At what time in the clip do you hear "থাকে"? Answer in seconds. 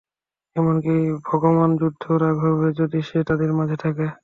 3.83-4.05